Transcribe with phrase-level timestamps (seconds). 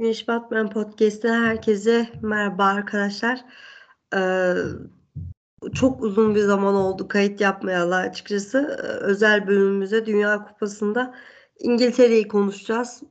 [0.00, 3.44] Güneş Batman Podcast'ten herkese merhaba arkadaşlar.
[4.14, 4.54] Ee,
[5.74, 8.58] çok uzun bir zaman oldu kayıt yapmayalı açıkçası.
[8.58, 11.14] Ee, özel bölümümüze Dünya Kupası'nda
[11.58, 13.02] İngiltere'yi konuşacağız.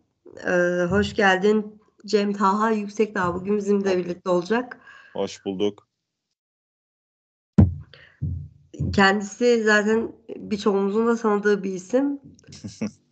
[0.47, 4.79] Ee, hoş geldin Cem Taha Yüksekdağ bugün bizimle birlikte olacak.
[5.13, 5.87] Hoş bulduk.
[8.93, 12.19] Kendisi zaten birçoğumuzun da tanıdığı bir isim.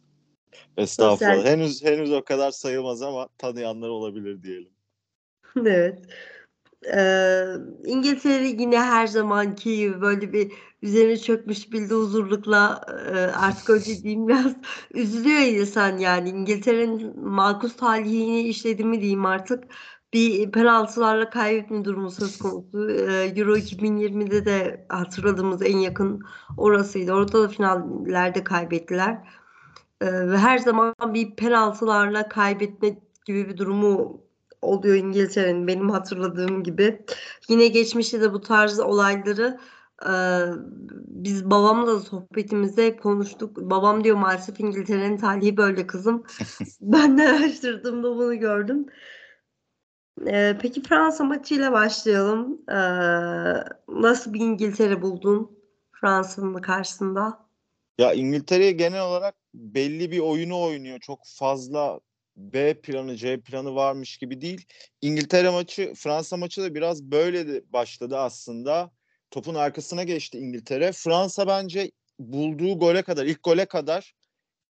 [0.77, 1.35] Estağfurullah.
[1.35, 1.51] Sosyal...
[1.51, 4.71] Henüz henüz o kadar sayılmaz ama tanıyanlar olabilir diyelim.
[5.65, 5.99] evet.
[6.93, 7.45] Ee,
[7.85, 12.81] İngiltere yine her zamanki gibi böyle bir üzerine çökmüş bildi huzurlukla
[13.13, 14.55] e, artık öyle diyeyim biraz
[14.93, 19.63] üzülüyor insan yani İngiltere'nin makus talihini işledi mi diyeyim artık
[20.13, 22.89] bir penaltılarla kaybetme durumu söz konusu.
[22.89, 26.21] Ee, Euro 2020'de de hatırladığımız en yakın
[26.57, 27.13] orasıydı.
[27.13, 29.17] Orada da finallerde kaybettiler.
[30.01, 34.21] Ve her zaman bir penaltılarla kaybetme gibi bir durumu
[34.61, 37.05] oluyor İngiltere'nin benim hatırladığım gibi.
[37.49, 39.59] Yine geçmişte de bu tarz olayları
[40.03, 40.11] e,
[41.07, 43.57] biz babamla da sohbetimizde konuştuk.
[43.57, 46.23] Babam diyor maalesef İngiltere'nin talihi böyle kızım.
[46.81, 48.85] ben de araştırdığımda bunu gördüm.
[50.27, 52.61] E, peki Fransa maçıyla başlayalım.
[52.69, 52.77] E,
[53.87, 55.59] nasıl bir İngiltere buldun
[55.91, 57.45] Fransa'nın karşısında?
[57.97, 60.99] Ya İngiltere'ye genel olarak belli bir oyunu oynuyor.
[60.99, 61.99] Çok fazla
[62.37, 64.65] B planı, C planı varmış gibi değil.
[65.01, 68.91] İngiltere maçı, Fransa maçı da biraz böyle başladı aslında.
[69.31, 70.91] Topun arkasına geçti İngiltere.
[70.91, 74.13] Fransa bence bulduğu gole kadar, ilk gole kadar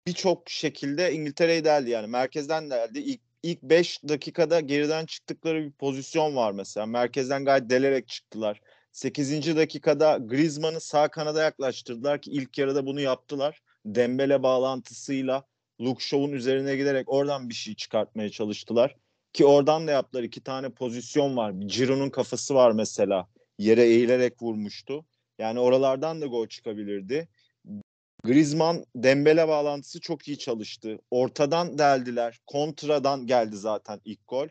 [0.07, 2.07] birçok şekilde İngiltere'yi deldi yani.
[2.07, 2.99] Merkezden deldi.
[2.99, 6.85] İlk ilk 5 dakikada geriden çıktıkları bir pozisyon var mesela.
[6.85, 8.61] Merkezden gayet delerek çıktılar.
[8.91, 9.55] 8.
[9.55, 13.61] dakikada Griezmann'ı sağ kanada yaklaştırdılar ki ilk yarıda bunu yaptılar.
[13.85, 15.43] Dembele bağlantısıyla
[15.81, 18.95] Luke Shaw'un üzerine giderek oradan bir şey çıkartmaya çalıştılar.
[19.33, 20.23] Ki oradan da yaptılar.
[20.23, 21.53] iki tane pozisyon var.
[21.65, 23.27] Ciro'nun kafası var mesela.
[23.57, 25.05] Yere eğilerek vurmuştu.
[25.39, 27.27] Yani oralardan da gol çıkabilirdi.
[28.23, 30.99] Griezmann Dembele bağlantısı çok iyi çalıştı.
[31.11, 32.39] Ortadan deldiler.
[32.47, 34.47] Kontradan geldi zaten ilk gol.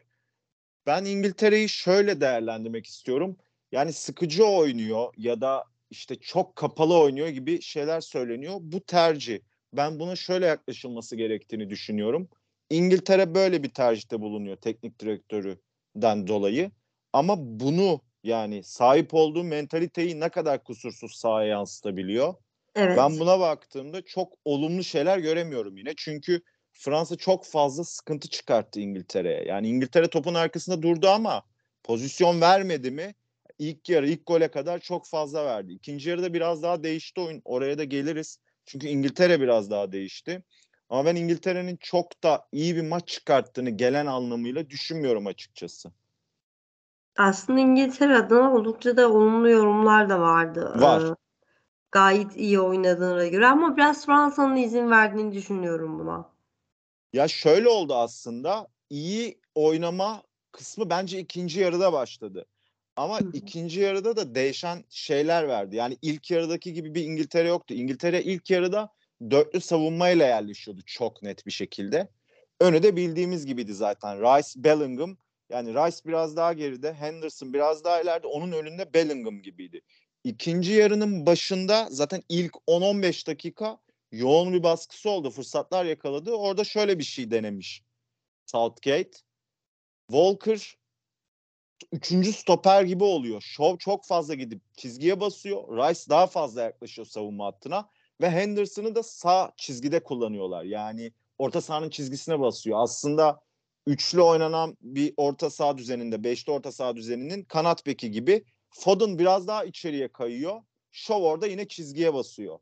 [0.86, 3.36] Ben İngiltere'yi şöyle değerlendirmek istiyorum.
[3.72, 8.54] Yani sıkıcı oynuyor ya da işte çok kapalı oynuyor gibi şeyler söyleniyor.
[8.60, 9.38] Bu tercih.
[9.72, 12.28] Ben buna şöyle yaklaşılması gerektiğini düşünüyorum.
[12.71, 16.71] İngiltere böyle bir tercihte bulunuyor teknik direktörüden dolayı.
[17.12, 22.34] Ama bunu yani sahip olduğu mentaliteyi ne kadar kusursuz sahaya yansıtabiliyor.
[22.75, 22.97] Evet.
[22.99, 25.93] Ben buna baktığımda çok olumlu şeyler göremiyorum yine.
[25.97, 26.41] Çünkü
[26.72, 29.44] Fransa çok fazla sıkıntı çıkarttı İngiltere'ye.
[29.44, 31.43] Yani İngiltere topun arkasında durdu ama
[31.82, 33.15] pozisyon vermedi mi?
[33.58, 35.72] İlk yarı, ilk gole kadar çok fazla verdi.
[35.72, 37.42] İkinci yarıda biraz daha değişti oyun.
[37.44, 38.38] Oraya da geliriz.
[38.64, 40.44] Çünkü İngiltere biraz daha değişti.
[40.88, 45.92] Ama ben İngiltere'nin çok da iyi bir maç çıkarttığını gelen anlamıyla düşünmüyorum açıkçası.
[47.19, 50.72] Aslında İngiltere adına oldukça da olumlu yorumlar da vardı.
[50.76, 51.02] Var.
[51.02, 51.14] Ee,
[51.92, 56.30] gayet iyi oynadığına göre ama biraz Fransa'nın izin verdiğini düşünüyorum buna.
[57.12, 58.69] Ya şöyle oldu aslında.
[58.90, 62.46] İyi oynama kısmı bence ikinci yarıda başladı.
[62.98, 63.31] Ama Hı-hı.
[63.32, 65.76] ikinci yarıda da değişen şeyler verdi.
[65.76, 67.75] Yani ilk yarıdaki gibi bir İngiltere yoktu.
[67.75, 68.92] İngiltere ilk yarıda
[69.31, 72.08] dörtlü savunmayla yerleşiyordu çok net bir şekilde.
[72.60, 74.20] Önü de bildiğimiz gibiydi zaten.
[74.20, 75.16] Rice, Bellingham
[75.50, 79.81] yani Rice biraz daha geride, Henderson biraz daha ileride, onun önünde Bellingham gibiydi.
[80.25, 83.78] İkinci yarının başında zaten ilk 10-15 dakika
[84.12, 85.31] yoğun bir baskısı oldu.
[85.31, 86.32] Fırsatlar yakaladı.
[86.32, 87.82] Orada şöyle bir şey denemiş
[88.47, 89.19] Southgate.
[90.10, 90.78] Walker
[91.92, 93.40] üçüncü stoper gibi oluyor.
[93.40, 95.68] Şov çok fazla gidip çizgiye basıyor.
[95.68, 97.88] Rice daha fazla yaklaşıyor savunma hattına.
[98.20, 100.64] Ve Henderson'ı da sağ çizgide kullanıyorlar.
[100.64, 102.78] Yani orta sahanın çizgisine basıyor.
[102.82, 103.40] Aslında
[103.86, 109.46] üçlü oynanan bir orta saha düzeninde, beşli orta saha düzeninin kanat beki gibi Foden biraz
[109.46, 110.62] daha içeriye kayıyor.
[110.90, 112.58] Shaw orada yine çizgiye basıyor.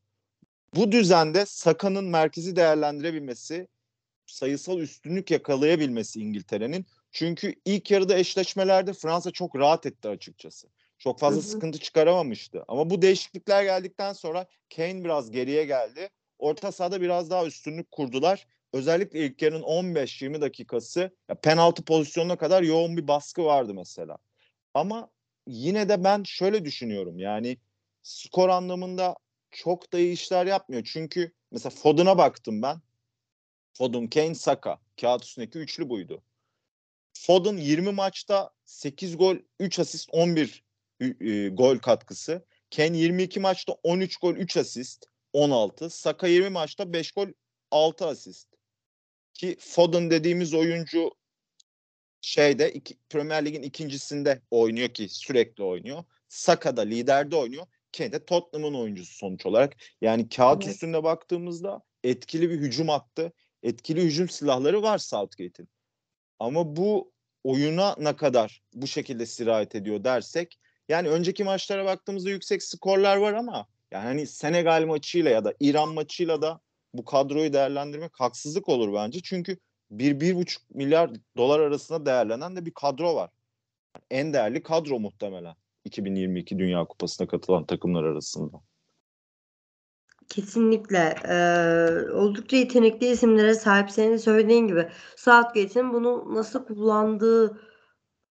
[0.75, 3.69] Bu düzende Saka'nın merkezi değerlendirebilmesi,
[4.27, 6.87] sayısal üstünlük yakalayabilmesi İngiltere'nin.
[7.17, 10.69] Çünkü ilk yarıda eşleşmelerde Fransa çok rahat etti açıkçası.
[10.99, 11.49] Çok fazla hı hı.
[11.49, 12.65] sıkıntı çıkaramamıştı.
[12.69, 14.47] Ama bu değişiklikler geldikten sonra
[14.77, 16.11] Kane biraz geriye geldi.
[16.39, 18.47] Orta sahada biraz daha üstünlük kurdular.
[18.73, 24.19] Özellikle ilk yarının 15-20 dakikası ya penaltı pozisyonuna kadar yoğun bir baskı vardı mesela.
[24.75, 25.11] Ama
[25.47, 27.19] yine de ben şöyle düşünüyorum.
[27.19, 27.59] Yani
[28.03, 29.17] skor anlamında
[29.51, 30.83] çok da iyi işler yapmıyor.
[30.93, 32.81] Çünkü mesela Foden'a baktım ben.
[33.73, 34.79] Foden, Kane, Saka.
[35.01, 36.23] Kağıt üstündeki üçlü buydu.
[37.23, 40.65] Foden 20 maçta 8 gol, 3 asist, 11
[41.01, 42.45] e, gol katkısı.
[42.77, 45.91] Kane 22 maçta 13 gol, 3 asist, 16.
[45.91, 47.29] Saka 20 maçta 5 gol,
[47.71, 48.49] 6 asist.
[49.35, 51.11] Ki Foden dediğimiz oyuncu
[52.21, 56.05] şeyde iki, Premier Lig'in ikincisinde oynuyor ki sürekli oynuyor.
[56.29, 57.67] Saka'da liderde oynuyor.
[57.97, 59.77] Kane Tottenham'ın oyuncusu sonuç olarak.
[60.01, 60.75] Yani kağıt evet.
[60.75, 63.33] üstünde baktığımızda etkili bir hücum attı.
[63.63, 65.69] Etkili hücum silahları var Southgate'in.
[66.39, 67.13] Ama bu
[67.45, 73.33] oyuna ne kadar bu şekilde sirayet ediyor dersek yani önceki maçlara baktığımızda yüksek skorlar var
[73.33, 76.61] ama yani hani Senegal maçıyla ya da İran maçıyla da
[76.95, 79.21] bu kadroyu değerlendirmek haksızlık olur bence.
[79.23, 79.59] Çünkü
[79.91, 83.31] bir, bir buçuk milyar dolar arasında değerlenen de bir kadro var.
[84.11, 85.55] En değerli kadro muhtemelen
[85.85, 88.61] 2022 Dünya Kupası'na katılan takımlar arasında.
[90.37, 91.15] Kesinlikle.
[91.29, 94.89] Ee, oldukça yetenekli isimlere sahip senin söylediğin gibi.
[95.17, 97.61] Southgate'in bunu nasıl kullandığı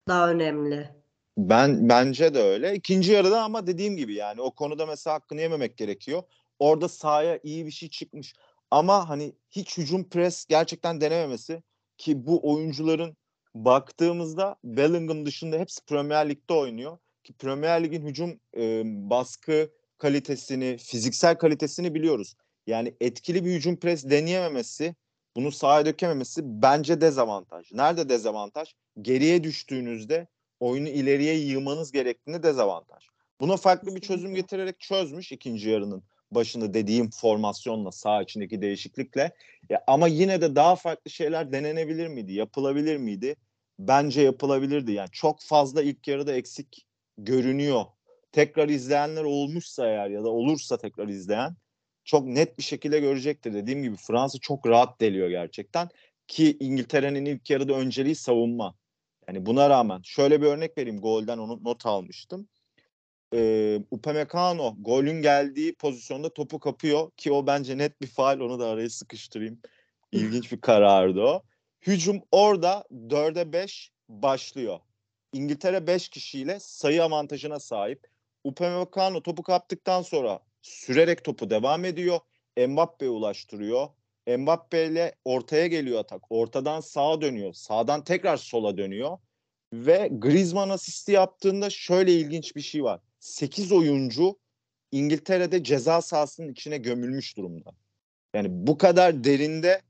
[0.08, 0.90] daha önemli.
[1.38, 2.76] Ben bence de öyle.
[2.76, 6.24] İkinci yarıda ama dediğim gibi yani o konuda mesela hakkını yememek gerekiyor.
[6.60, 8.34] Orada sahaya iyi bir şey çıkmış.
[8.72, 11.64] Ama hani hiç hücum pres gerçekten denememesi
[11.98, 13.18] ki bu oyuncuların
[13.56, 16.98] baktığımızda Bellingham dışında hepsi Premier Lig'de oynuyor.
[17.24, 19.70] Ki Premier Lig'in hücum e, baskı
[20.02, 22.36] kalitesini, fiziksel kalitesini biliyoruz.
[22.68, 24.96] Yani etkili bir hücum pres deneyememesi,
[25.36, 27.72] bunu sahaya dökememesi bence dezavantaj.
[27.72, 28.74] Nerede dezavantaj?
[29.02, 30.28] Geriye düştüğünüzde
[30.60, 33.04] oyunu ileriye yığmanız gerektiğinde dezavantaj.
[33.42, 39.32] Buna farklı bir çözüm getirerek çözmüş ikinci yarının başında dediğim formasyonla sağ içindeki değişiklikle.
[39.70, 42.34] Ya, ama yine de daha farklı şeyler denenebilir miydi?
[42.34, 43.36] Yapılabilir miydi?
[43.80, 44.92] Bence yapılabilirdi.
[44.92, 46.86] Yani çok fazla ilk yarıda eksik
[47.18, 47.86] görünüyor.
[48.32, 51.56] Tekrar izleyenler olmuşsa eğer ya da olursa tekrar izleyen
[52.04, 53.54] çok net bir şekilde görecektir.
[53.54, 55.90] Dediğim gibi Fransa çok rahat deliyor gerçekten
[56.28, 58.76] ki İngiltere'nin ilk yarıda önceliği savunma.
[59.28, 61.02] Yani buna rağmen şöyle bir örnek vereyim.
[61.02, 62.48] Golden onu not almıştım
[63.34, 68.68] e, Upamecano golün geldiği pozisyonda topu kapıyor ki o bence net bir faal onu da
[68.68, 69.62] araya sıkıştırayım.
[70.12, 71.44] İlginç bir karardı o.
[71.82, 74.80] Hücum orada 4'e 5 başlıyor.
[75.34, 78.08] İngiltere 5 kişiyle sayı avantajına sahip.
[78.44, 82.20] Upamecano topu kaptıktan sonra sürerek topu devam ediyor.
[82.68, 83.88] Mbappe'ye ulaştırıyor.
[84.28, 86.22] Mbappe ile ortaya geliyor atak.
[86.30, 87.54] Ortadan sağa dönüyor.
[87.54, 89.18] Sağdan tekrar sola dönüyor.
[89.74, 93.00] Ve Griezmann asisti yaptığında şöyle ilginç bir şey var.
[93.20, 94.40] 8 oyuncu
[94.92, 97.72] İngiltere'de ceza sahasının içine gömülmüş durumda.
[98.36, 99.82] Yani bu kadar derinde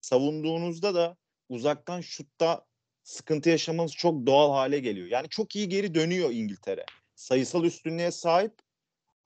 [0.00, 1.16] savunduğunuzda da
[1.48, 2.66] uzaktan şutta
[3.02, 5.06] sıkıntı yaşamanız çok doğal hale geliyor.
[5.06, 6.84] Yani çok iyi geri dönüyor İngiltere.
[7.20, 8.52] Sayısal üstünlüğe sahip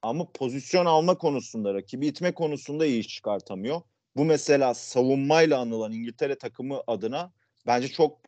[0.03, 3.81] ama pozisyon alma konusunda, rakibi itme konusunda iyi iş çıkartamıyor.
[4.17, 7.33] Bu mesela savunmayla anılan İngiltere takımı adına
[7.67, 8.21] bence çok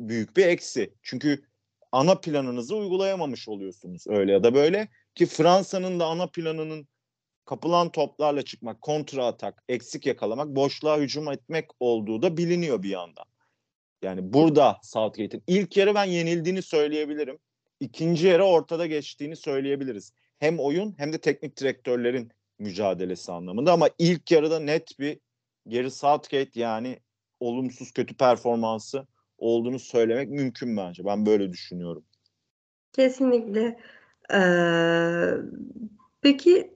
[0.00, 0.94] büyük bir eksi.
[1.02, 1.44] Çünkü
[1.92, 6.88] ana planınızı uygulayamamış oluyorsunuz öyle ya da böyle ki Fransa'nın da ana planının
[7.44, 13.26] kapılan toplarla çıkmak, kontra atak, eksik yakalamak, boşluğa hücum etmek olduğu da biliniyor bir yandan.
[14.02, 17.38] Yani burada Southgate'in ilk yarı ben yenildiğini söyleyebilirim.
[17.80, 20.12] İkinci yarı ortada geçtiğini söyleyebiliriz.
[20.38, 25.18] Hem oyun hem de teknik direktörlerin mücadelesi anlamında ama ilk yarıda net bir
[25.68, 26.98] geri Southgate yani
[27.40, 29.06] olumsuz kötü performansı
[29.38, 31.04] olduğunu söylemek mümkün bence.
[31.04, 32.04] Ben böyle düşünüyorum.
[32.92, 33.80] Kesinlikle.
[34.32, 35.30] Ee,
[36.20, 36.74] peki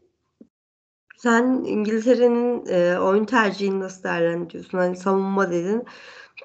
[1.18, 4.78] sen İngiltere'nin e, oyun tercihini nasıl değerlendiriyorsun?
[4.78, 5.84] Hani savunma dedin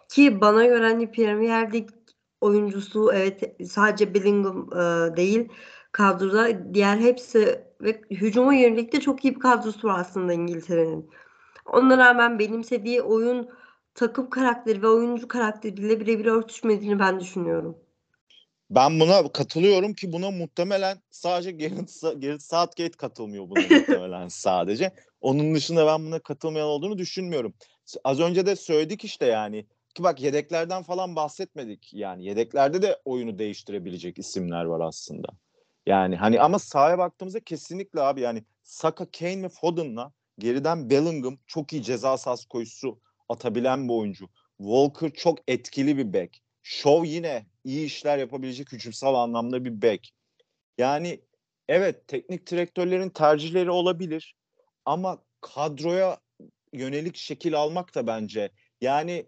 [0.09, 1.89] ki bana göre hani Premier Lig
[2.43, 5.49] oyuncusu evet sadece Bellingham e, değil
[5.91, 11.09] kadroda diğer hepsi ve hücuma yönelik de çok iyi bir kadrosu var aslında İngiltere'nin.
[11.65, 13.49] Ona rağmen benimsediği oyun
[13.95, 17.77] takım karakteri ve oyuncu karakteriyle birebir örtüşmediğini ben düşünüyorum.
[18.69, 24.91] Ben buna katılıyorum ki buna muhtemelen sadece Gareth, Gareth Southgate katılmıyor buna muhtemelen sadece.
[25.21, 27.53] Onun dışında ben buna katılmayan olduğunu düşünmüyorum.
[28.03, 31.93] Az önce de söyledik işte yani ki bak yedeklerden falan bahsetmedik.
[31.93, 35.27] Yani yedeklerde de oyunu değiştirebilecek isimler var aslında.
[35.85, 41.73] Yani hani ama sahaya baktığımızda kesinlikle abi yani Saka, Kane ve Foden'la geriden Bellingham çok
[41.73, 44.29] iyi ceza sahası koşusu atabilen bir oyuncu.
[44.57, 46.43] Walker çok etkili bir bek.
[46.63, 50.13] Shaw yine iyi işler yapabilecek hücumsal anlamda bir bek.
[50.77, 51.21] Yani
[51.67, 54.35] evet teknik direktörlerin tercihleri olabilir
[54.85, 56.17] ama kadroya
[56.73, 59.25] yönelik şekil almak da bence yani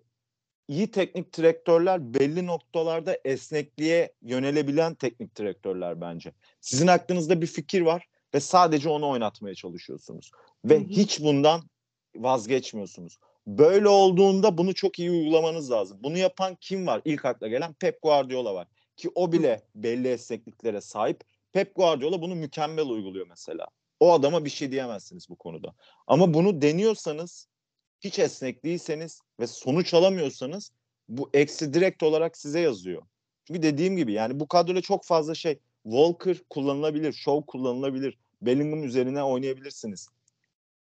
[0.67, 6.33] iyi teknik direktörler belli noktalarda esnekliğe yönelebilen teknik direktörler bence.
[6.61, 10.31] Sizin aklınızda bir fikir var ve sadece onu oynatmaya çalışıyorsunuz
[10.65, 11.61] ve hiç bundan
[12.15, 13.19] vazgeçmiyorsunuz.
[13.47, 15.97] Böyle olduğunda bunu çok iyi uygulamanız lazım.
[16.03, 17.01] Bunu yapan kim var?
[17.05, 18.67] İlk akla gelen Pep Guardiola var.
[18.97, 21.23] Ki o bile belli esnekliklere sahip.
[21.53, 23.67] Pep Guardiola bunu mükemmel uyguluyor mesela.
[23.99, 25.75] O adama bir şey diyemezsiniz bu konuda.
[26.07, 27.47] Ama bunu deniyorsanız
[28.01, 30.71] hiç esnek değilseniz ve sonuç alamıyorsanız
[31.09, 33.01] bu eksi direkt olarak size yazıyor.
[33.47, 38.17] Çünkü dediğim gibi yani bu kadroda çok fazla şey Walker kullanılabilir, Shaw kullanılabilir.
[38.41, 40.09] Bellingham üzerine oynayabilirsiniz.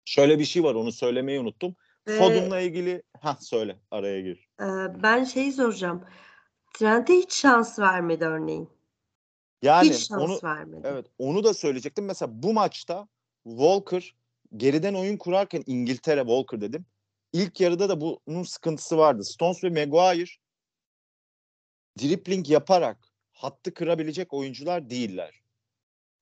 [0.05, 1.75] Şöyle bir şey var onu söylemeyi unuttum.
[2.07, 4.47] Ve Foden'la ilgili ha söyle araya gir.
[4.59, 4.65] e,
[5.03, 6.05] ben şeyi soracağım.
[6.73, 8.69] Trent'e hiç şans vermedi örneğin.
[9.61, 10.81] Yani hiç şans onu vermedi.
[10.83, 12.05] evet onu da söyleyecektim.
[12.05, 13.07] Mesela bu maçta
[13.43, 14.15] Walker
[14.57, 16.85] geriden oyun kurarken İngiltere Walker dedim.
[17.35, 19.23] İlk yarıda da bunun sıkıntısı vardı.
[19.23, 20.31] Stones ve Maguire
[21.99, 22.97] dripling yaparak
[23.31, 25.41] hattı kırabilecek oyuncular değiller.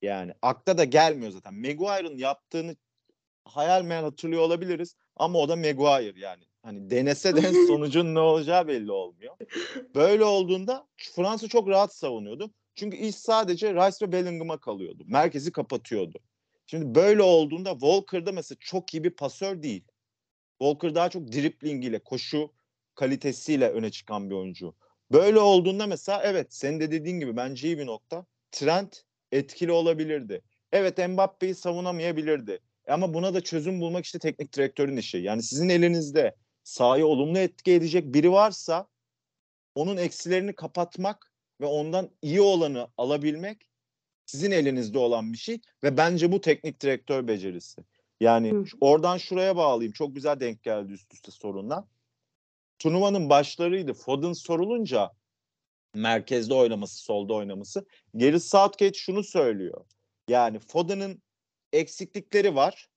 [0.01, 1.53] Yani akla da gelmiyor zaten.
[1.53, 2.75] Maguire'ın yaptığını
[3.45, 6.43] hayal meyal hatırlıyor olabiliriz ama o da Maguire yani.
[6.63, 9.35] Hani denese de sonucun ne olacağı belli olmuyor.
[9.95, 12.51] Böyle olduğunda Fransa çok rahat savunuyordu.
[12.75, 15.03] Çünkü iş sadece Rice ve Bellingham'a kalıyordu.
[15.07, 16.19] Merkezi kapatıyordu.
[16.65, 19.83] Şimdi böyle olduğunda Walker'da mesela çok iyi bir pasör değil.
[20.63, 22.51] Walker daha çok dribbling ile, koşu
[22.95, 24.75] kalitesiyle öne çıkan bir oyuncu.
[25.11, 28.25] Böyle olduğunda mesela evet senin de dediğin gibi bence iyi bir nokta.
[28.51, 30.41] Trent etkili olabilirdi.
[30.71, 32.59] Evet Mbappe'yi savunamayabilirdi.
[32.87, 35.17] Ama buna da çözüm bulmak işte teknik direktörün işi.
[35.17, 38.87] Yani sizin elinizde sahayı olumlu etki edecek biri varsa
[39.75, 43.69] onun eksilerini kapatmak ve ondan iyi olanı alabilmek
[44.25, 47.81] sizin elinizde olan bir şey ve bence bu teknik direktör becerisi.
[48.21, 48.63] Yani Hı.
[48.81, 49.93] oradan şuraya bağlayayım.
[49.93, 51.87] Çok güzel denk geldi üst üste sorunla.
[52.79, 53.93] Turnuvanın başlarıydı.
[53.93, 55.11] Foden sorulunca
[55.95, 57.85] merkezde oynaması, solda oynaması.
[58.15, 59.85] Geri Southgate şunu söylüyor.
[60.27, 61.21] Yani Foden'ın
[61.73, 62.89] eksiklikleri var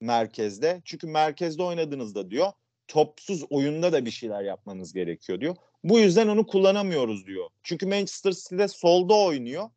[0.00, 0.82] merkezde.
[0.84, 2.52] Çünkü merkezde oynadığınızda diyor
[2.90, 5.56] topsuz oyunda da bir şeyler yapmanız gerekiyor diyor.
[5.84, 7.50] Bu yüzden onu kullanamıyoruz diyor.
[7.62, 9.70] Çünkü Manchester City'de solda oynuyor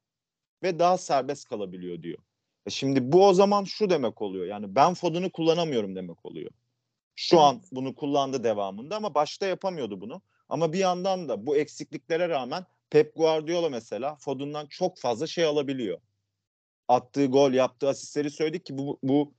[0.63, 2.17] ve daha serbest kalabiliyor diyor.
[2.65, 4.45] E şimdi bu o zaman şu demek oluyor.
[4.45, 6.51] Yani ben Foden'ı kullanamıyorum demek oluyor.
[7.15, 7.45] Şu Evet.
[7.45, 10.21] an bunu kullandı devamında ama başta yapamıyordu bunu.
[10.49, 16.01] Ama bir yandan da bu eksikliklere rağmen Pep Guardiola mesela Foden'dan çok fazla şey alabiliyor.
[16.87, 19.33] Attığı gol, yaptığı asistleri söyledik ki bu, bu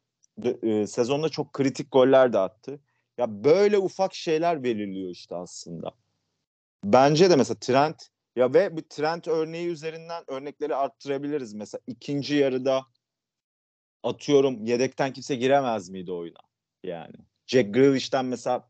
[0.63, 2.81] e, sezonda çok kritik goller de attı.
[3.19, 5.93] Ya böyle ufak şeyler belirliyor işte aslında.
[6.85, 11.55] Bence de mesela Trent ya ve bu Trent örneği üzerinden örnekleri arttırabiliriz.
[11.55, 12.83] Mesela ikinci yarıda
[14.05, 16.41] atıyorum yedekten kimse giremez miydi oyuna?
[16.85, 17.15] Yani
[17.47, 18.69] Jack Grealish'ten mesela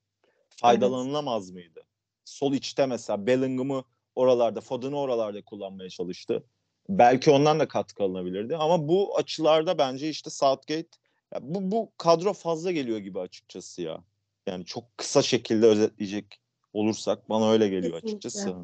[0.48, 1.80] faydalanılamaz mıydı?
[2.24, 6.44] Sol içte mesela Bellingham'ı oralarda, Foden'ı oralarda kullanmaya çalıştı.
[6.88, 10.88] Belki ondan da katkı alınabilirdi ama bu açılarda bence işte Southgate
[11.34, 14.04] ya bu bu kadro fazla geliyor gibi açıkçası ya.
[14.46, 16.40] Yani çok kısa şekilde özetleyecek
[16.72, 18.08] olursak bana öyle geliyor Kesinlikle.
[18.08, 18.54] açıkçası.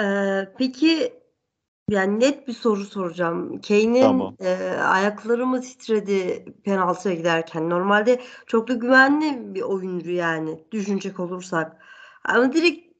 [0.00, 1.12] Ee, peki
[1.90, 3.60] yani net bir soru soracağım.
[3.60, 4.36] Kane'in Tamam.
[4.40, 7.70] e, ayakları mı titredi penaltıya giderken?
[7.70, 11.82] Normalde çok da güvenli bir oyuncu yani düşünecek olursak.
[12.24, 12.96] Ama direkt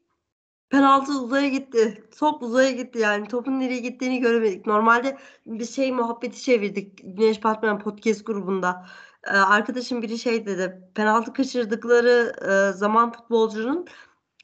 [0.71, 2.05] penaltı uzaya gitti.
[2.19, 3.28] Top uzaya gitti yani.
[3.28, 4.66] Topun nereye gittiğini göremedik.
[4.66, 7.00] Normalde bir şey muhabbeti çevirdik.
[7.05, 8.87] Güneş Batman podcast grubunda.
[9.26, 10.90] Ee, arkadaşım biri şey dedi.
[10.95, 13.87] Penaltı kaçırdıkları e, zaman futbolcunun.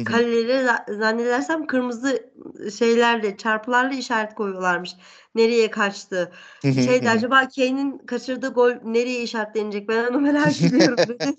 [0.04, 2.32] Kaleleri za- zannedersem kırmızı
[2.78, 4.90] şeylerle çarpılarla işaret koyuyorlarmış.
[5.34, 6.32] Nereye kaçtı?
[6.62, 9.88] Şeydi acaba Kane'in kaçırdığı gol nereye işaretlenecek?
[9.88, 11.18] Ben onu merak ediyorum.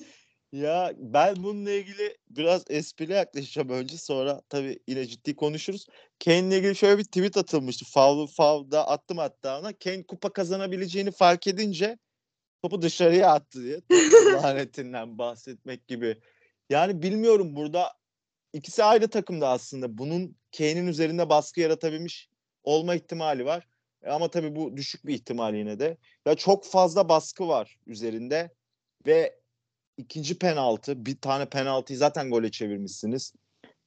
[0.54, 5.88] Ya ben bununla ilgili biraz esprili yaklaşacağım önce sonra tabii yine ciddi konuşuruz.
[6.26, 7.86] Kane'le ilgili şöyle bir tweet atılmıştı.
[7.86, 9.74] Foul, foul'da attım hatta ona.
[9.74, 11.98] Kane kupa kazanabileceğini fark edince
[12.64, 13.82] topu dışarıya attı diye.
[14.34, 16.18] Lanetinden bahsetmek gibi.
[16.70, 17.92] Yani bilmiyorum burada
[18.54, 19.98] ikisi aynı takımda aslında.
[19.98, 22.30] Bunun Kane'in üzerinde baskı yaratabilmiş
[22.64, 23.68] olma ihtimali var.
[24.04, 25.98] E Ama tabii bu düşük bir ihtimal yine de.
[26.26, 28.52] Ya çok fazla baskı var üzerinde
[29.08, 29.40] ve
[29.98, 33.34] ikinci penaltı, bir tane penaltıyı zaten gole çevirmişsiniz.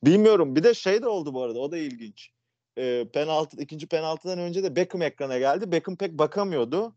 [0.04, 0.56] Bilmiyorum.
[0.56, 1.58] Bir de şey de oldu bu arada.
[1.58, 2.30] O da ilginç.
[2.78, 5.73] Ee, penaltı, ikinci penaltıdan önce de Beckham ekrana geldi.
[5.73, 6.96] Beckham pek bakamıyordu.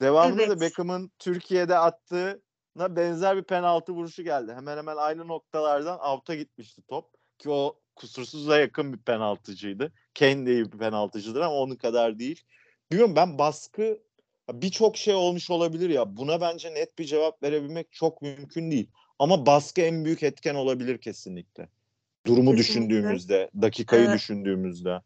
[0.00, 0.60] Devamında da Evet.
[0.60, 2.38] Beckham'ın Türkiye'de attığına
[2.76, 4.52] benzer bir penaltı vuruşu geldi.
[4.52, 7.04] Hemen hemen aynı noktalardan out'a gitmişti top.
[7.38, 9.92] Ki o kusursuza yakın bir penaltıcıydı.
[10.18, 12.42] Kane de iyi bir penaltıcıdır ama onun kadar değil.
[12.90, 13.98] Bilmiyorum ben baskı
[14.52, 16.16] birçok şey olmuş olabilir ya.
[16.16, 18.90] Buna bence net bir cevap verebilmek çok mümkün değil.
[19.18, 21.68] Ama baskı en büyük etken olabilir kesinlikle.
[22.26, 22.58] Durumu Kesinlikle.
[22.58, 25.00] düşündüğümüzde, dakikayı Ee, düşündüğümüzde.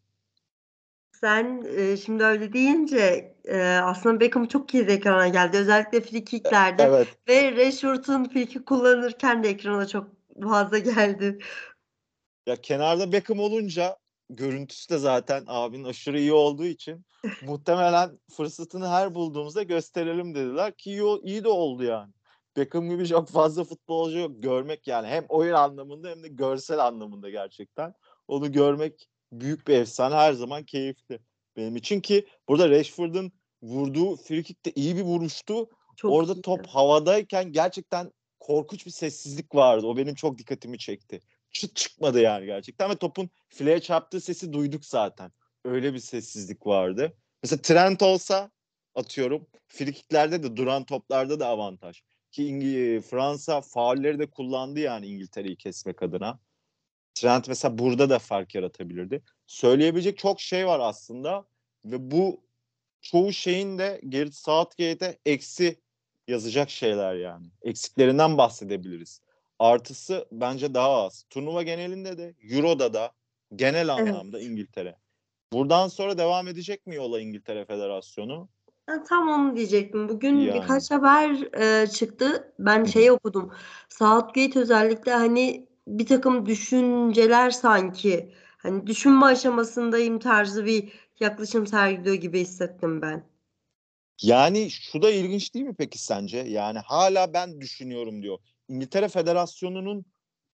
[1.20, 5.56] Sen e, şimdi öyle deyince e, aslında Beckham çok kez ekrana geldi.
[5.56, 7.08] Özellikle free kicklerde Evet.
[7.28, 10.06] ve Rashford'un free kick kullanırken de ekrana çok
[10.42, 11.38] fazla geldi.
[12.46, 13.96] Ya kenarda Beckham olunca
[14.30, 17.04] görüntüsü de zaten abinin aşırı iyi olduğu için
[17.42, 22.12] muhtemelen fırsatını her bulduğumuzda gösterelim dediler ki iyi, iyi de oldu yani.
[22.56, 24.42] Beckham gibi çok fazla futbolcu yok.
[24.42, 27.94] Görmek yani hem oyun anlamında hem de görsel anlamında gerçekten.
[28.28, 31.18] Onu görmek büyük bir efsane her zaman keyifli
[31.56, 35.68] benim için ki burada Rashford'un vurduğu frikik de iyi bir vuruştu.
[35.96, 36.42] Çok Orada iyiydi.
[36.42, 39.86] top havadayken gerçekten korkunç bir sessizlik vardı.
[39.86, 41.20] O benim çok dikkatimi çekti.
[41.50, 45.32] Çıt çıkmadı yani gerçekten ve topun fileye çarptığı sesi duyduk zaten.
[45.64, 47.12] Öyle bir sessizlik vardı.
[47.42, 48.50] Mesela Trent olsa
[48.94, 52.02] atıyorum frikiklerde de duran toplarda da avantaj.
[52.32, 56.38] Ki İngi- Fransa faulleri de kullandı yani İngiltere'yi kesmek adına.
[57.16, 59.22] Trent mesela burada da fark yaratabilirdi.
[59.46, 61.44] Söyleyebilecek çok şey var aslında
[61.84, 62.40] ve bu
[63.00, 65.76] çoğu şeyin de Gareth Southgate'e eksi
[66.28, 67.46] yazacak şeyler yani.
[67.62, 69.20] Eksiklerinden bahsedebiliriz.
[69.58, 71.24] Artısı bence daha az.
[71.30, 73.12] Turnuva genelinde de Euro'da da
[73.54, 74.96] genel anlamda İngiltere.
[75.52, 78.48] Buradan sonra devam edecek mi yola İngiltere Federasyonu?
[79.08, 80.08] Tam onu diyecektim.
[80.08, 80.60] Bugün Yani.
[80.60, 82.52] birkaç haber e, çıktı.
[82.58, 83.52] Ben şey okudum.
[83.88, 92.40] Southgate özellikle hani bir takım düşünceler sanki hani düşünme aşamasındayım tarzı bir yaklaşım sergiliyor gibi
[92.40, 93.24] hissettim ben.
[94.22, 96.38] Yani şu da ilginç değil mi peki sence?
[96.38, 98.38] Yani hala ben düşünüyorum diyor.
[98.68, 100.04] İngiltere Federasyonu'nun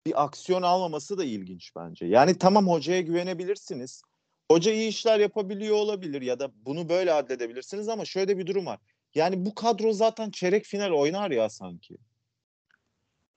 [0.07, 2.07] bir aksiyon almaması da ilginç bence.
[2.07, 4.03] Yani tamam hocaya güvenebilirsiniz.
[4.51, 8.79] Hoca iyi işler yapabiliyor olabilir ya da bunu böyle addedebilirsiniz ama şöyle bir durum var.
[9.15, 11.97] Yani bu kadro zaten çeyrek final oynar ya sanki.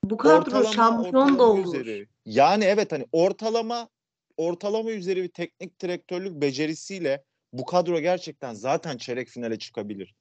[0.09, 1.65] Bu kadro şampiyon da olur.
[1.65, 2.07] üzeri.
[2.25, 3.89] Yani evet hani ortalama
[4.37, 10.15] ortalama üzeri bir teknik direktörlük becerisiyle bu kadro gerçekten zaten çeyrek finale çıkabilir.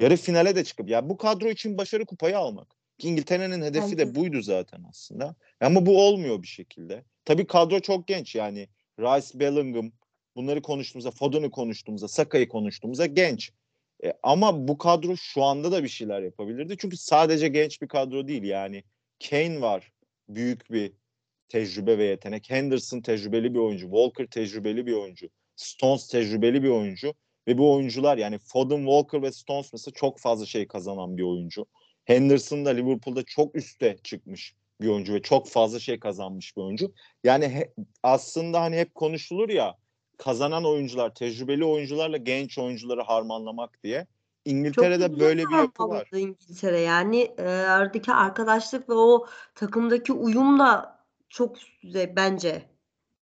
[0.00, 2.76] Yarı finale de çıkıp ya bu kadro için başarı kupayı almak.
[2.98, 4.14] İngiltere'nin hedefi de.
[4.14, 5.34] buydu zaten aslında.
[5.60, 7.04] Ama bu olmuyor bir şekilde.
[7.24, 8.68] Tabii kadro çok genç yani.
[9.00, 9.92] Rice, Bellingham
[10.36, 13.52] bunları konuştuğumuzda, Foden'ı konuştuğumuzda, Saka'yı konuştuğumuzda genç.
[14.04, 16.76] E, ama bu kadro şu anda da bir şeyler yapabilirdi.
[16.78, 18.84] Çünkü sadece genç bir kadro değil yani.
[19.28, 19.92] Kane var.
[20.28, 20.92] Büyük bir
[21.48, 22.50] tecrübe ve yetenek.
[22.50, 23.86] Henderson tecrübeli bir oyuncu.
[23.86, 25.28] Walker tecrübeli bir oyuncu.
[25.56, 27.14] Stones tecrübeli bir oyuncu.
[27.48, 31.66] Ve bu oyuncular yani Foden, Walker ve Stones mesela çok fazla şey kazanan bir oyuncu.
[32.04, 36.92] Henderson da Liverpool'da çok üste çıkmış bir oyuncu ve çok fazla şey kazanmış bir oyuncu.
[37.24, 39.76] Yani he- aslında hani hep konuşulur ya
[40.18, 44.06] kazanan oyuncular, tecrübeli oyuncularla genç oyuncuları harmanlamak diye.
[44.46, 46.08] Çok İngiltere'de güzel böyle bir yapı var.
[46.12, 46.80] İngiltere.
[46.80, 52.62] Yani e, aradaki arkadaşlık ve o takımdaki uyum da çok üst düzey bence.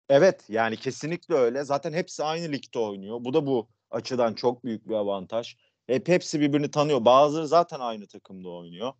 [0.09, 1.65] Evet yani kesinlikle öyle.
[1.65, 3.19] Zaten hepsi aynı ligde oynuyor.
[3.21, 5.57] Bu da bu açıdan çok büyük bir avantaj.
[5.87, 7.05] Hep hepsi birbirini tanıyor.
[7.05, 8.93] Bazıları zaten aynı takımda oynuyor.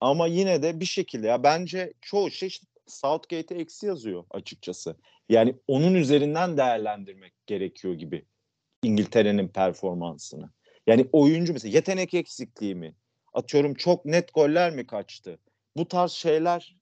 [0.00, 4.96] Ama yine de bir şekilde ya bence çoğu şey işte Southgate'e eksi yazıyor açıkçası.
[5.28, 8.26] Yani onun üzerinden değerlendirmek gerekiyor gibi
[8.82, 10.50] İngiltere'nin performansını.
[10.88, 12.94] Yani oyuncu mesela yetenek eksikliği mi?
[13.34, 15.38] Atıyorum çok net goller mi kaçtı?
[15.76, 16.76] Bu tarz şeyler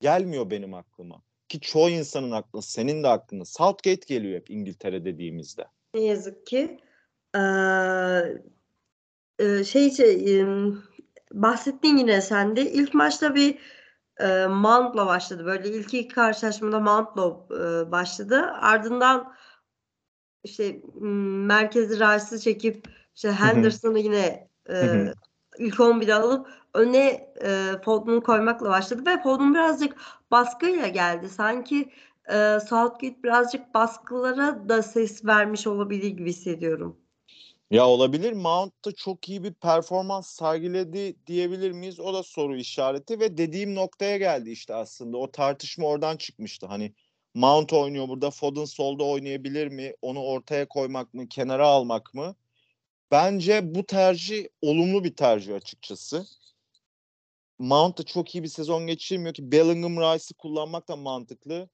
[0.00, 1.22] gelmiyor benim aklıma.
[1.48, 3.44] Ki çoğu insanın aklına, senin de aklına.
[3.44, 5.66] Southgate geliyor hep İngiltere dediğimizde.
[5.94, 6.80] Ne yazık ki.
[7.36, 7.40] Ee,
[9.64, 10.44] şey şey,
[11.32, 12.72] bahsettin yine sen de.
[12.72, 13.58] İlk maçta bir
[14.20, 15.44] e, Mount'la başladı.
[15.44, 18.40] Böyle ilk iki karşılaşmada Mount'la e, başladı.
[18.60, 19.34] Ardından
[20.44, 20.82] işte
[21.46, 25.04] merkezi Rice'ı çekip işte Henderson'ı yine e,
[25.58, 27.06] ilk 11'e alıp öne
[27.44, 29.96] e, Foden'u koymakla başladı ve Foden birazcık
[30.30, 31.28] baskıyla geldi.
[31.28, 31.92] Sanki
[32.32, 36.96] e, Southgate birazcık baskılara da ses vermiş olabilir gibi hissediyorum.
[37.70, 38.32] Ya olabilir.
[38.32, 42.00] Mount da çok iyi bir performans sergiledi diyebilir miyiz?
[42.00, 45.16] O da soru işareti ve dediğim noktaya geldi işte aslında.
[45.16, 46.66] O tartışma oradan çıkmıştı.
[46.66, 46.92] Hani
[47.34, 48.30] Mount oynuyor burada.
[48.30, 49.94] Foden solda oynayabilir mi?
[50.02, 51.28] Onu ortaya koymak mı?
[51.28, 52.34] Kenara almak mı?
[53.12, 56.26] Bence bu tercih olumlu bir tercih açıkçası.
[57.58, 61.68] Mount da çok iyi bir sezon geçirmiyor ki Bellingham Rice'ı kullanmak da mantıklı.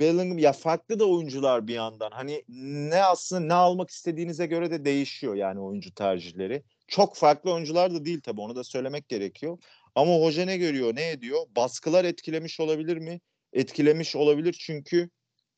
[0.00, 2.10] Bellingham ya farklı da oyuncular bir yandan.
[2.10, 6.62] Hani ne aslında ne almak istediğinize göre de değişiyor yani oyuncu tercihleri.
[6.88, 9.58] Çok farklı oyuncular da değil tabii onu da söylemek gerekiyor.
[9.94, 11.40] Ama hoca ne görüyor, ne ediyor?
[11.56, 13.20] Baskılar etkilemiş olabilir mi?
[13.52, 15.10] Etkilemiş olabilir çünkü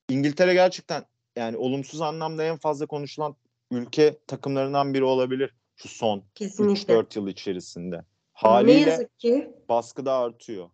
[0.08, 1.04] İngiltere gerçekten
[1.36, 3.36] yani olumsuz anlamda en fazla konuşulan
[3.70, 6.94] ülke takımlarından biri olabilir şu son Kesinlikle.
[6.94, 7.96] 3-4 yıl içerisinde.
[7.96, 8.02] Ne
[8.32, 10.70] Haliyle yazık ki baskı da artıyor.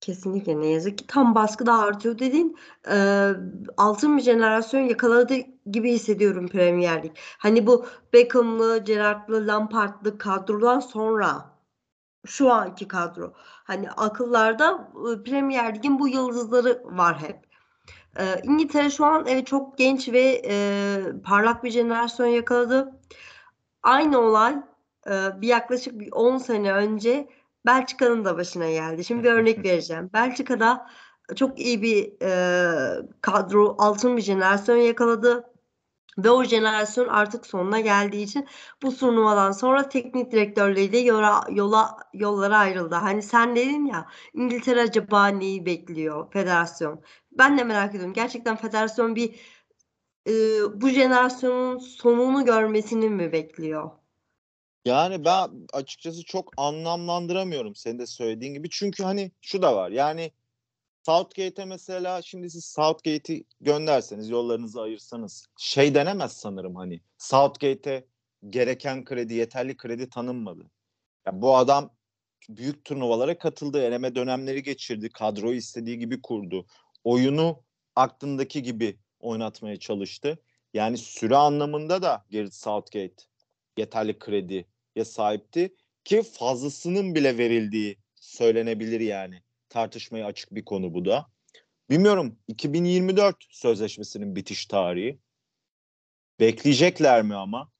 [0.00, 2.56] Kesinlikle ne yazık ki tam baskı da artıyor dediğin
[2.90, 3.28] e,
[3.76, 5.34] altın bir jenerasyon yakaladı
[5.70, 7.12] gibi hissediyorum Premier Lig.
[7.38, 11.50] Hani bu Beckham'lı, Gerrard'lı, Lampard'lı kadrodan sonra
[12.26, 13.32] şu anki kadro.
[13.36, 17.49] Hani akıllarda e, Premier Lig'in bu yıldızları var hep.
[18.18, 23.00] E, İngiltere şu an evet çok genç ve e, parlak bir jenerasyon yakaladı.
[23.82, 24.56] Aynı olay
[25.06, 27.28] e, bir yaklaşık bir 10 sene önce
[27.66, 29.04] Belçika'nın da başına geldi.
[29.04, 30.10] Şimdi bir örnek vereceğim.
[30.12, 30.86] Belçika'da
[31.36, 35.49] çok iyi bir e, kadro, altın bir jenerasyon yakaladı.
[36.18, 38.48] Ve o jenerasyon artık sonuna geldiği için
[38.82, 42.94] bu turnuvadan sonra teknik direktörleriyle yola, yola yollara ayrıldı.
[42.94, 47.02] Hani sen dedin ya İngiltere acaba neyi bekliyor federasyon?
[47.32, 48.12] Ben de merak ediyorum.
[48.12, 49.34] Gerçekten federasyon bir
[50.26, 50.32] e,
[50.80, 53.90] bu jenerasyonun sonunu görmesini mi bekliyor?
[54.84, 58.70] Yani ben açıkçası çok anlamlandıramıyorum senin de söylediğin gibi.
[58.70, 59.90] Çünkü hani şu da var.
[59.90, 60.32] Yani
[61.06, 68.04] Southgate'e mesela şimdi siz Southgate'i gönderseniz yollarınızı ayırsanız şey denemez sanırım hani Southgate'e
[68.50, 70.70] gereken kredi yeterli kredi tanınmadı.
[71.26, 71.90] Yani bu adam
[72.48, 76.66] büyük turnuvalara katıldı, eleme dönemleri geçirdi, kadroyu istediği gibi kurdu.
[77.04, 77.62] Oyunu
[77.96, 80.38] aklındaki gibi oynatmaya çalıştı.
[80.74, 83.24] Yani süre anlamında da Gareth Southgate
[83.76, 84.64] yeterli krediye
[85.04, 91.26] sahipti ki fazlasının bile verildiği söylenebilir yani tartışmaya açık bir konu bu da.
[91.90, 95.18] Bilmiyorum 2024 sözleşmesinin bitiş tarihi.
[96.40, 97.70] Bekleyecekler mi ama?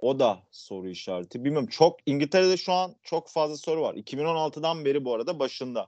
[0.00, 1.44] O da soru işareti.
[1.44, 3.94] Bilmiyorum çok İngiltere'de şu an çok fazla soru var.
[3.94, 5.86] 2016'dan beri bu arada başında.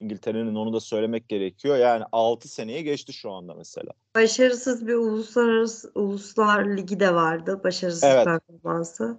[0.00, 1.76] İngiltere'nin onu da söylemek gerekiyor.
[1.76, 3.90] Yani 6 seneye geçti şu anda mesela.
[4.14, 7.60] Başarısız bir uluslararası uluslar ligi de vardı.
[7.64, 8.24] Başarısız evet.
[8.24, 9.18] performansı.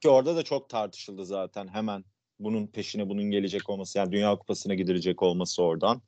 [0.00, 2.04] Ki orada da çok tartışıldı zaten hemen
[2.40, 6.02] bunun peşine bunun gelecek olması yani Dünya Kupası'na gidilecek olması oradan.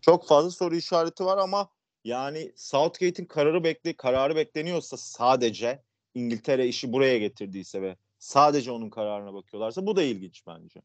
[0.00, 1.68] Çok fazla soru işareti var ama
[2.04, 5.82] yani Southgate'in kararı bekle kararı bekleniyorsa sadece
[6.14, 10.82] İngiltere işi buraya getirdiyse ve sadece onun kararına bakıyorlarsa bu da ilginç bence.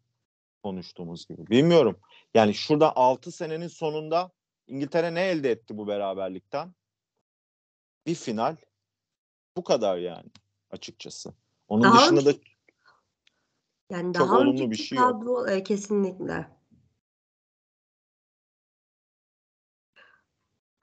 [0.63, 1.47] Konuştuğumuz gibi.
[1.47, 1.99] Bilmiyorum.
[2.33, 4.31] Yani şurada 6 senenin sonunda
[4.67, 6.73] İngiltere ne elde etti bu beraberlikten?
[8.05, 8.55] Bir final.
[9.57, 10.29] Bu kadar yani
[10.71, 11.33] açıkçası.
[11.67, 12.33] Onun Daha dışında da
[13.91, 15.21] Yani Çok daha önceki bir şey yok.
[15.21, 16.47] kadro e, kesinlikle.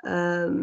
[0.04, 0.10] Eee,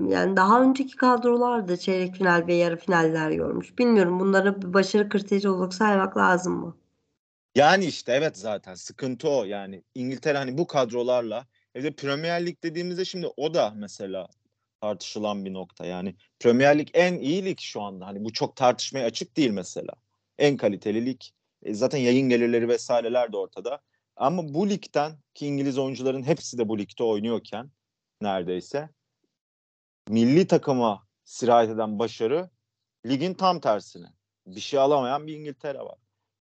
[0.07, 3.77] yani daha önceki kadrolar da çeyrek final ve yarı finaller görmüş.
[3.77, 6.77] Bilmiyorum bunlara bir başarı kriteri olarak saymak lazım mı?
[7.55, 9.43] Yani işte evet zaten sıkıntı o.
[9.43, 14.27] Yani İngiltere hani bu kadrolarla evde Premier Lig dediğimizde şimdi o da mesela
[14.81, 15.85] tartışılan bir nokta.
[15.85, 18.07] Yani Premier Lig en iyi lig şu anda.
[18.07, 19.93] Hani bu çok tartışmaya açık değil mesela.
[20.37, 21.21] En kaliteli lig.
[21.63, 23.81] E, zaten yayın gelirleri vesaireler de ortada.
[24.15, 27.71] Ama bu ligden ki İngiliz oyuncuların hepsi de bu ligde oynuyorken
[28.21, 28.89] neredeyse
[30.09, 32.49] milli takıma sirayet eden başarı
[33.05, 34.07] ligin tam tersine.
[34.47, 35.97] Bir şey alamayan bir İngiltere var.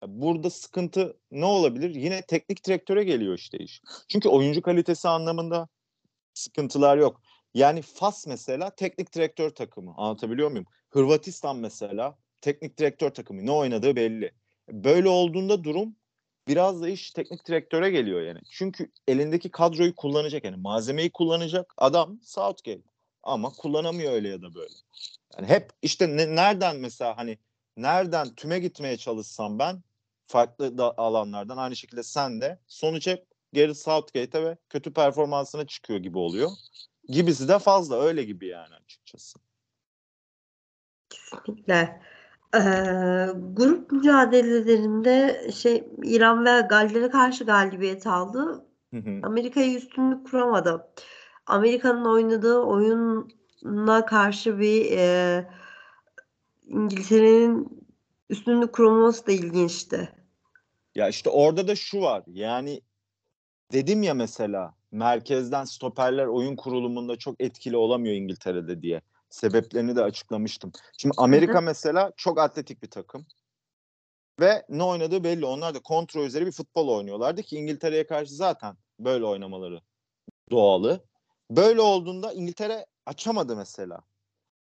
[0.07, 1.95] Burada sıkıntı ne olabilir?
[1.95, 3.81] Yine teknik direktöre geliyor işte iş.
[4.07, 5.67] Çünkü oyuncu kalitesi anlamında
[6.33, 7.21] sıkıntılar yok.
[7.53, 9.93] Yani Fas mesela teknik direktör takımı.
[9.97, 10.65] Anlatabiliyor muyum?
[10.89, 13.45] Hırvatistan mesela teknik direktör takımı.
[13.45, 14.31] Ne oynadığı belli.
[14.69, 15.95] Böyle olduğunda durum
[16.47, 18.39] biraz da iş teknik direktöre geliyor yani.
[18.49, 22.81] Çünkü elindeki kadroyu kullanacak yani malzemeyi kullanacak adam Southgate.
[23.23, 24.73] Ama kullanamıyor öyle ya da böyle.
[25.37, 27.37] Yani hep işte ne, nereden mesela hani
[27.77, 29.83] nereden tüme gitmeye çalışsam ben
[30.27, 35.99] farklı da alanlardan aynı şekilde sen de sonuç hep geri Southgate'e ve kötü performansına çıkıyor
[35.99, 36.51] gibi oluyor.
[37.07, 39.39] Gibisi de fazla öyle gibi yani açıkçası.
[41.09, 42.01] Kesinlikle.
[42.55, 42.59] Ee,
[43.53, 48.65] grup mücadelelerinde şey İran ve Galler'e karşı galibiyet aldı.
[49.23, 50.87] Amerika'ya üstünlük kuramadı.
[51.45, 55.47] Amerika'nın oynadığı oyuna karşı bir e,
[56.67, 57.85] İngiltere'nin
[58.29, 60.09] üstünlük kuramaması da ilginçti.
[60.95, 62.23] Ya işte orada da şu var.
[62.27, 62.81] Yani
[63.71, 69.01] dedim ya mesela merkezden stoperler oyun kurulumunda çok etkili olamıyor İngiltere'de diye.
[69.31, 70.71] Sebeplerini de açıklamıştım.
[70.97, 71.61] Şimdi Amerika Hı hı.
[71.61, 73.25] mesela çok atletik bir takım.
[74.39, 75.45] Ve ne oynadığı belli.
[75.45, 79.81] Onlar da kontrol üzeri bir futbol oynuyorlardı ki İngiltere'ye karşı zaten böyle oynamaları
[80.51, 81.05] doğalı.
[81.51, 84.01] Böyle olduğunda İngiltere açamadı mesela.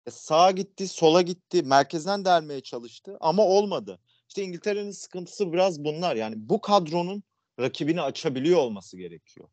[0.07, 4.00] E sağa gitti, sola gitti, merkezden delmeye çalıştı ama olmadı.
[4.28, 6.16] İşte İngiltere'nin sıkıntısı biraz bunlar.
[6.16, 7.22] Yani bu kadronun
[7.61, 9.48] rakibini açabiliyor olması gerekiyor.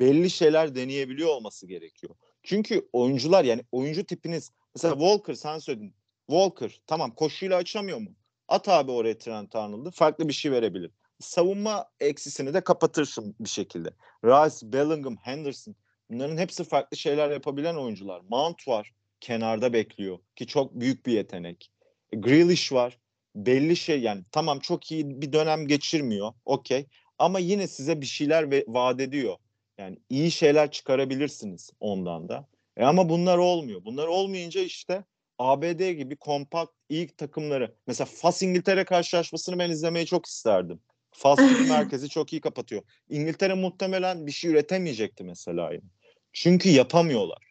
[0.00, 2.14] Belli şeyler deneyebiliyor olması gerekiyor.
[2.42, 5.94] Çünkü oyuncular yani oyuncu tipiniz mesela Walker sen söyledin.
[6.26, 8.10] Walker tamam koşuyla açamıyor mu?
[8.48, 10.90] At abi oraya Trent Arnold'u farklı bir şey verebilir.
[11.20, 13.88] Savunma eksisini de kapatırsın bir şekilde.
[14.24, 15.76] Rice, Bellingham, Henderson
[16.10, 18.22] bunların hepsi farklı şeyler yapabilen oyuncular.
[18.28, 21.70] Mount var kenarda bekliyor ki çok büyük bir yetenek.
[22.12, 22.98] E, Grealish var.
[23.34, 26.32] Belli şey yani tamam çok iyi bir dönem geçirmiyor.
[26.44, 26.86] Okey.
[27.18, 29.36] Ama yine size bir şeyler ve vaat ediyor.
[29.78, 32.46] Yani iyi şeyler çıkarabilirsiniz ondan da.
[32.76, 33.84] E ama bunlar olmuyor.
[33.84, 35.04] Bunlar olmayınca işte
[35.38, 40.80] ABD gibi kompakt iyi takımları mesela Fas İngiltere karşılaşmasını ben izlemeyi çok isterdim.
[41.12, 41.38] Food
[41.68, 42.82] merkezi çok iyi kapatıyor.
[43.08, 45.72] İngiltere muhtemelen bir şey üretemeyecekti mesela.
[45.72, 45.82] Yani.
[46.32, 47.48] Çünkü yapamıyorlar.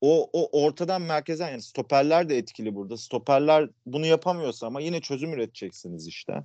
[0.00, 2.96] O, o ortadan merkezden yani stoperler de etkili burada.
[2.96, 6.42] Stoperler bunu yapamıyorsa ama yine çözüm üreteceksiniz işte.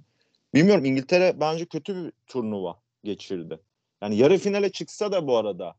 [0.53, 3.59] Bilmiyorum İngiltere bence kötü bir turnuva geçirdi.
[4.01, 5.75] Yani yarı finale çıksa da bu arada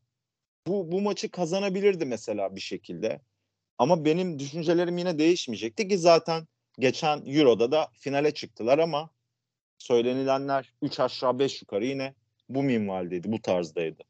[0.67, 3.21] bu, bu maçı kazanabilirdi mesela bir şekilde.
[3.77, 6.47] Ama benim düşüncelerim yine değişmeyecekti ki zaten
[6.79, 9.09] geçen Euro'da da finale çıktılar ama
[9.77, 12.13] söylenilenler 3 aşağı 5 yukarı yine
[12.49, 14.03] bu minvaldeydi, bu tarzdaydı.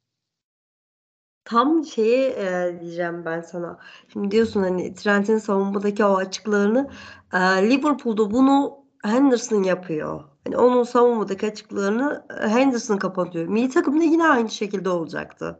[1.46, 3.80] Tam şeye e, diyeceğim ben sana.
[4.14, 6.90] Şimdi diyorsun hani Trent'in savunmadaki o açıklarını
[7.34, 10.24] e, Liverpool'da bunu Henderson yapıyor.
[10.48, 13.48] Hani onun savunmadaki açıklarını e, Henderson kapatıyor.
[13.48, 15.60] Milli takımda yine aynı şekilde olacaktı.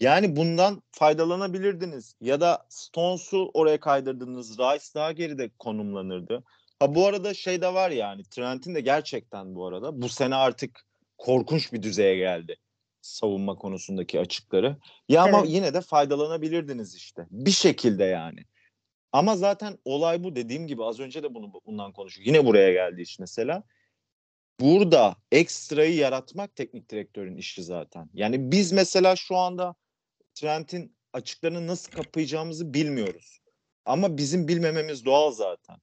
[0.00, 2.14] Yani bundan faydalanabilirdiniz.
[2.20, 4.58] Ya da Stones'u oraya kaydırdınız.
[4.58, 6.44] Rice daha geride konumlanırdı.
[6.78, 10.80] Ha bu arada şey de var yani Trent'in de gerçekten bu arada bu sene artık
[11.18, 12.56] korkunç bir düzeye geldi
[13.00, 14.76] savunma konusundaki açıkları.
[15.08, 15.50] Ya ama Evet.
[15.50, 17.26] yine de faydalanabilirdiniz işte.
[17.30, 18.40] Bir şekilde yani.
[19.12, 22.26] Ama zaten olay bu dediğim gibi az önce de bunu bundan konuştuk.
[22.26, 23.62] Yine buraya geldi iş mesela.
[24.60, 28.10] Burada ekstrayı yaratmak teknik direktörün işi zaten.
[28.14, 29.74] Yani biz mesela şu anda
[30.34, 33.40] Trent'in açıklarını nasıl kapayacağımızı bilmiyoruz.
[33.84, 35.76] Ama bizim bilmememiz doğal zaten.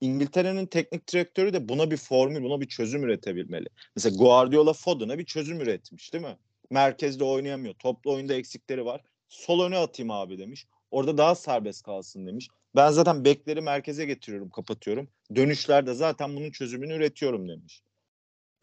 [0.00, 3.66] İngiltere'nin teknik direktörü de buna bir formül, buna bir çözüm üretebilmeli.
[3.96, 6.36] Mesela Guardiola Foden'a bir çözüm üretmiş değil mi?
[6.70, 7.74] Merkezde oynayamıyor.
[7.74, 9.00] Toplu oyunda eksikleri var.
[9.28, 10.66] Sol öne atayım abi demiş.
[10.90, 12.48] Orada daha serbest kalsın demiş.
[12.76, 15.08] Ben zaten bekleri merkeze getiriyorum, kapatıyorum.
[15.34, 17.82] Dönüşlerde zaten bunun çözümünü üretiyorum demiş.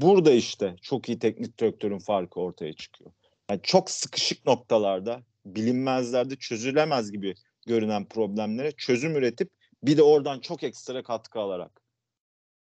[0.01, 3.11] Burada işte çok iyi teknik direktörün farkı ortaya çıkıyor.
[3.49, 7.35] Yani çok sıkışık noktalarda, bilinmezlerde çözülemez gibi
[7.67, 9.49] görünen problemlere çözüm üretip
[9.83, 11.81] bir de oradan çok ekstra katkı alarak.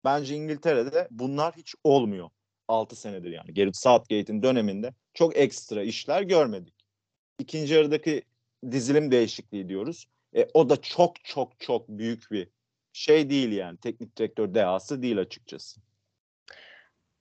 [0.04, 2.30] Bence İngiltere'de bunlar hiç olmuyor.
[2.68, 3.54] 6 senedir yani.
[3.54, 6.74] Gareth Southgate'in döneminde çok ekstra işler görmedik.
[7.38, 8.22] İkinci yarıdaki
[8.70, 10.06] dizilim değişikliği diyoruz.
[10.36, 12.48] E, o da çok çok çok büyük bir
[12.92, 13.78] şey değil yani.
[13.78, 15.80] Teknik direktör dehası değil açıkçası.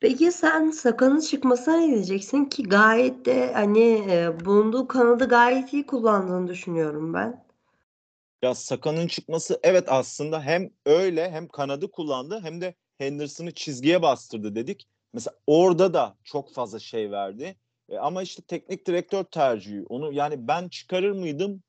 [0.02, 5.86] Peki sen Saka'nın çıkmasına ne diyeceksin ki gayet de hani e, bulunduğu kanadı gayet iyi
[5.86, 7.44] kullandığını düşünüyorum ben.
[8.42, 14.56] Ya Saka'nın çıkması evet aslında hem öyle hem kanadı kullandı hem de Henderson'ı çizgiye bastırdı
[14.56, 14.88] dedik.
[15.14, 17.56] Mesela orada da çok fazla şey verdi.
[17.90, 19.84] E, ama işte teknik direktör tercihi.
[19.90, 21.64] Onu yani ben çıkarır mıydım?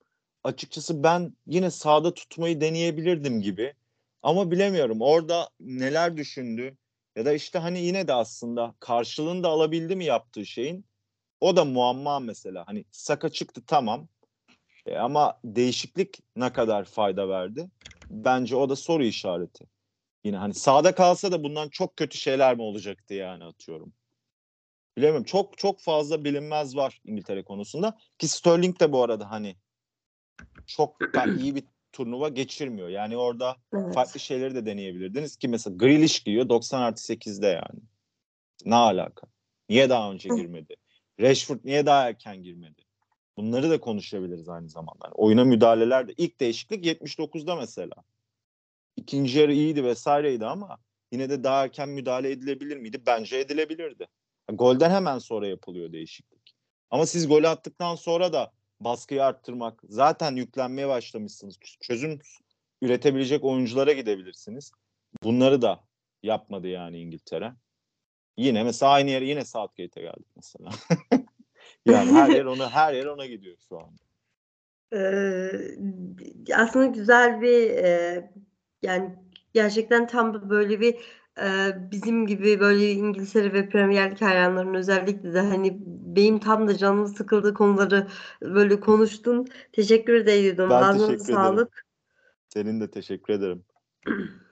[0.45, 3.75] Açıkçası ben yine sağda tutmayı deneyebilirdim gibi.
[4.23, 6.77] Ama bilemiyorum orada neler düşündü
[7.17, 10.87] ya da işte hani yine de aslında karşılığını da alabildi mi yaptığı şeyin?
[11.41, 12.65] O da muamma mesela.
[12.67, 14.09] Hani Saka çıktı tamam.
[14.87, 17.71] E, ama değişiklik ne kadar fayda verdi?
[18.11, 19.65] Bence o da soru işareti.
[20.25, 23.93] Yine hani sağda kalsa da bundan çok kötü şeyler mi olacaktı yani atıyorum.
[24.97, 25.25] Bilemiyorum.
[25.25, 27.99] Çok çok fazla bilinmez var İngiltere konusunda.
[28.19, 29.57] Ki Sterling de bu arada hani
[30.67, 30.97] çok
[31.37, 32.89] iyi bir turnuva geçirmiyor.
[32.89, 33.95] Yani orada Evet.
[33.95, 37.81] farklı şeyleri de deneyebilirdiniz ki mesela Grealish giriyor 90 artı 8'de yani.
[38.65, 39.27] Ne alaka?
[39.69, 40.77] Niye daha önce girmedi?
[41.21, 42.83] Rashford niye daha erken girmedi?
[43.37, 44.99] Bunları da konuşabiliriz aynı zamanda.
[45.05, 47.95] Yani oyuna müdahaleler de ilk değişiklik 79'da mesela.
[48.97, 50.79] İkinci yarı iyiydi vesaireydi ama
[51.13, 53.03] yine de daha erken müdahale edilebilir miydi?
[53.07, 54.07] Bence edilebilirdi.
[54.53, 56.55] Golden hemen sonra yapılıyor değişiklik.
[56.91, 58.53] Ama siz golü attıktan sonra da
[58.85, 61.59] baskıyı arttırmak, zaten yüklenmeye başlamışsınız.
[61.81, 62.19] Çözüm
[62.83, 64.73] üretebilecek oyunculara gidebilirsiniz.
[65.23, 65.81] Bunları da
[66.23, 67.53] yapmadı yani İngiltere.
[68.37, 70.71] Yine mesela aynı yere yine Southgate'e geldik mesela.
[71.87, 74.03] yani her yer ona her yer ona gidiyor şu anda.
[74.95, 75.51] Ee,
[76.55, 78.31] aslında güzel bir e,
[78.83, 79.15] yani
[79.55, 80.97] gerçekten tam böyle bir
[81.39, 85.79] e, bizim gibi böyle İngiltere ve Premier Lig hayranlarının özellikle de hani
[86.17, 88.07] benim tam da canım sıkıldığı konuları
[88.43, 89.47] böyle konuştun.
[89.73, 90.71] Teşekkür ediyorum.
[90.71, 91.35] Ben Ağzına teşekkür ederim.
[91.35, 91.87] sağlık.
[92.49, 93.65] Senin de teşekkür ederim.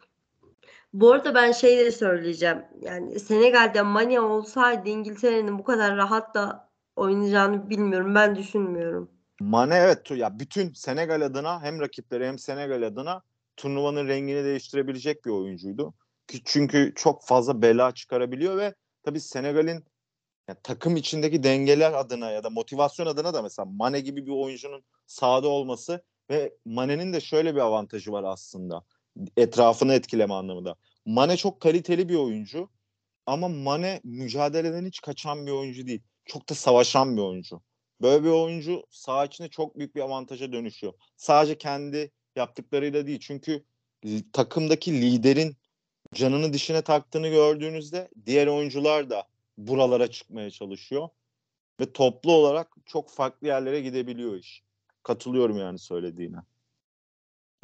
[0.93, 2.59] Bu arada ben şey de söyleyeceğim.
[2.81, 8.15] Yani Senegal'de Mane olsaydı İngiltere'nin bu kadar rahat da oynayacağını bilmiyorum.
[8.15, 9.11] Ben düşünmüyorum.
[9.41, 13.23] Mane evet ya bütün Senegal adına hem rakipleri hem Senegal adına
[13.57, 15.95] turnuvanın rengini değiştirebilecek bir oyuncuydu.
[16.45, 19.85] Çünkü çok fazla bela çıkarabiliyor ve tabii Senegal'in
[20.49, 24.85] ya, takım içindeki dengeler adına ya da motivasyon adına da mesela Mane gibi bir oyuncunun
[25.07, 28.85] sahada olması ve Mane'nin de şöyle bir avantajı var aslında.
[29.37, 30.77] Etrafını etkileme anlamında.
[31.07, 32.69] Mane çok kaliteli bir oyuncu
[33.27, 36.03] ama Mane mücadeleden hiç kaçan bir oyuncu değil.
[36.25, 37.63] Çok da savaşan bir oyuncu.
[38.03, 40.93] Böyle bir oyuncu saha içinde çok büyük bir avantaja dönüşüyor.
[41.17, 43.21] Sadece kendi yaptıklarıyla değil.
[43.21, 43.65] Çünkü
[44.33, 45.57] takımdaki liderin
[46.15, 49.30] canını dişine taktığını gördüğünüzde diğer oyuncular da
[49.67, 51.09] buralara çıkmaya çalışıyor.
[51.81, 54.63] Ve toplu olarak çok farklı yerlere gidebiliyor iş.
[55.03, 56.37] Katılıyorum yani söylediğine.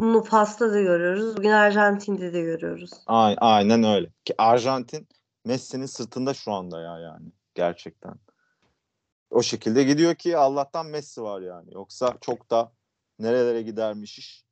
[0.01, 1.37] Bunu Fas'ta da görüyoruz.
[1.37, 2.91] Bugün Arjantin'de de görüyoruz.
[3.07, 4.11] Aynen öyle.
[4.25, 5.09] Ki Arjantin
[5.45, 7.33] Messi'nin sırtında şu anda ya yani.
[7.55, 8.15] Gerçekten.
[9.31, 11.75] O şekilde gidiyor ki Allah'tan Messi var yani.
[11.75, 12.73] Yoksa çok da
[13.19, 14.45] nerelere gidermiş iş.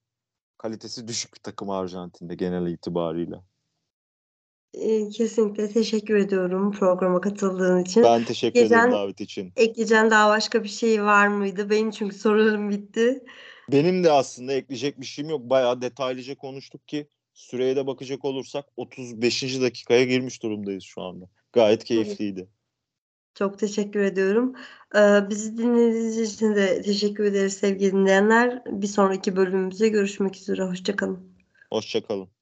[0.59, 3.37] Kalitesi düşük bir takım Arjantin'de genel itibariyle.
[4.80, 8.02] Ee, kesinlikle teşekkür ediyorum programa katıldığın için.
[8.02, 9.52] Ben teşekkür Geçen- ederim davet için.
[9.56, 11.70] Ekleyeceğin daha başka bir şey var mıydı?
[11.70, 13.24] Benim çünkü sorularım bitti.
[13.72, 15.40] Benim de aslında ekleyecek bir şeyim yok.
[15.50, 19.60] Bayağı detaylıca konuştuk ki süreye de bakacak olursak 35.
[19.60, 21.24] dakikaya girmiş durumdayız şu anda.
[21.52, 22.48] Gayet keyifliydi.
[23.34, 24.54] Çok teşekkür ediyorum.
[24.96, 28.62] Ee, bizi dinlediğiniz için de teşekkür ederiz sevgili dinleyenler.
[28.66, 30.62] Bir sonraki bölümümüzde görüşmek üzere.
[30.62, 31.34] Hoşçakalın.
[31.72, 32.34] Hoşçakalın.